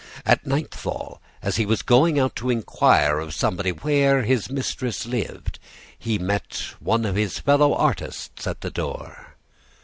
At 0.25 0.47
nightfall, 0.47 1.21
as 1.43 1.57
he 1.57 1.65
was 1.67 1.83
going 1.83 2.17
out 2.19 2.35
to 2.37 2.49
inquire 2.49 3.19
of 3.19 3.35
somebody 3.35 3.71
where 3.71 4.23
his 4.23 4.49
mistress 4.49 5.05
lived, 5.05 5.59
he 5.95 6.17
met 6.17 6.63
one 6.79 7.05
of 7.05 7.13
his 7.15 7.37
fellow 7.37 7.75
artists 7.75 8.47
at 8.47 8.61
the 8.61 8.71
door. 8.71 9.35